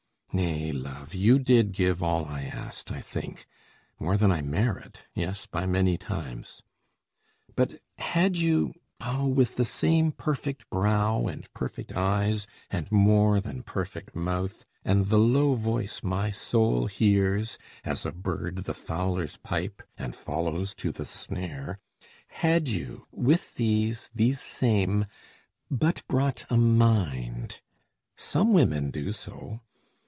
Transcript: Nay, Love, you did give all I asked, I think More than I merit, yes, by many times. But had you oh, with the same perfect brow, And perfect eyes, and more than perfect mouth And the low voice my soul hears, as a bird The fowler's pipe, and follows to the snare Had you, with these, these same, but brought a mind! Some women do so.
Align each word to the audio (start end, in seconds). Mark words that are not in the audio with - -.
Nay, 0.33 0.71
Love, 0.71 1.13
you 1.13 1.39
did 1.39 1.73
give 1.73 2.01
all 2.01 2.23
I 2.23 2.43
asked, 2.43 2.89
I 2.89 3.01
think 3.01 3.45
More 3.99 4.15
than 4.15 4.31
I 4.31 4.41
merit, 4.41 5.03
yes, 5.13 5.45
by 5.45 5.65
many 5.65 5.97
times. 5.97 6.63
But 7.53 7.73
had 7.97 8.37
you 8.37 8.73
oh, 9.01 9.27
with 9.27 9.57
the 9.57 9.65
same 9.65 10.13
perfect 10.13 10.69
brow, 10.69 11.25
And 11.27 11.51
perfect 11.53 11.91
eyes, 11.91 12.47
and 12.69 12.89
more 12.93 13.41
than 13.41 13.61
perfect 13.63 14.15
mouth 14.15 14.63
And 14.85 15.07
the 15.07 15.19
low 15.19 15.53
voice 15.53 16.01
my 16.01 16.29
soul 16.31 16.87
hears, 16.87 17.57
as 17.83 18.05
a 18.05 18.13
bird 18.13 18.59
The 18.59 18.73
fowler's 18.73 19.35
pipe, 19.35 19.81
and 19.97 20.15
follows 20.15 20.73
to 20.75 20.93
the 20.93 21.03
snare 21.03 21.77
Had 22.29 22.69
you, 22.69 23.05
with 23.11 23.55
these, 23.55 24.09
these 24.15 24.39
same, 24.39 25.07
but 25.69 26.03
brought 26.07 26.45
a 26.49 26.55
mind! 26.55 27.59
Some 28.15 28.53
women 28.53 28.91
do 28.91 29.11
so. 29.11 29.59